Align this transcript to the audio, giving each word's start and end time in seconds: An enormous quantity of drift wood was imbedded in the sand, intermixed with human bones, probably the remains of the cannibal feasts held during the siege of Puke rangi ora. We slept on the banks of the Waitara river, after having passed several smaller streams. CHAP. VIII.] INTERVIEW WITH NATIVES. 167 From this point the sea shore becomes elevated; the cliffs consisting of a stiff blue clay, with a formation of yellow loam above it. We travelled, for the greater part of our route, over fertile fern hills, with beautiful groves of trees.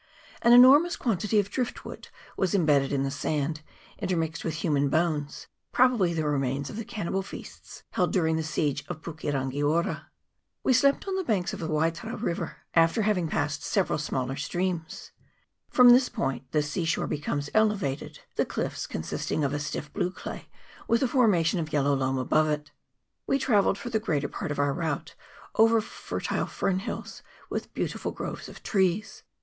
An 0.41 0.51
enormous 0.51 0.95
quantity 0.95 1.39
of 1.39 1.51
drift 1.51 1.85
wood 1.85 2.07
was 2.35 2.55
imbedded 2.55 2.91
in 2.91 3.03
the 3.03 3.11
sand, 3.11 3.61
intermixed 3.99 4.43
with 4.43 4.55
human 4.55 4.89
bones, 4.89 5.45
probably 5.71 6.11
the 6.11 6.25
remains 6.27 6.71
of 6.71 6.75
the 6.77 6.83
cannibal 6.83 7.21
feasts 7.21 7.83
held 7.91 8.11
during 8.11 8.35
the 8.35 8.41
siege 8.41 8.83
of 8.87 9.03
Puke 9.03 9.19
rangi 9.21 9.61
ora. 9.63 10.09
We 10.63 10.73
slept 10.73 11.07
on 11.07 11.15
the 11.17 11.23
banks 11.23 11.53
of 11.53 11.59
the 11.59 11.67
Waitara 11.69 12.15
river, 12.15 12.63
after 12.73 13.03
having 13.03 13.27
passed 13.27 13.61
several 13.63 13.99
smaller 13.99 14.35
streams. 14.37 15.11
CHAP. 15.13 15.13
VIII.] 15.13 15.89
INTERVIEW 15.91 15.93
WITH 15.93 15.93
NATIVES. 15.93 16.17
167 16.17 16.47
From 16.49 16.49
this 16.49 16.49
point 16.49 16.51
the 16.51 16.63
sea 16.63 16.85
shore 16.85 17.07
becomes 17.07 17.49
elevated; 17.53 18.19
the 18.37 18.45
cliffs 18.47 18.87
consisting 18.87 19.43
of 19.43 19.53
a 19.53 19.59
stiff 19.59 19.93
blue 19.93 20.09
clay, 20.09 20.49
with 20.87 21.03
a 21.03 21.07
formation 21.07 21.59
of 21.59 21.71
yellow 21.71 21.93
loam 21.93 22.17
above 22.17 22.49
it. 22.49 22.71
We 23.27 23.37
travelled, 23.37 23.77
for 23.77 23.91
the 23.91 23.99
greater 23.99 24.27
part 24.27 24.49
of 24.49 24.57
our 24.57 24.73
route, 24.73 25.13
over 25.53 25.79
fertile 25.79 26.47
fern 26.47 26.79
hills, 26.79 27.21
with 27.51 27.71
beautiful 27.75 28.09
groves 28.11 28.49
of 28.49 28.63
trees. 28.63 29.21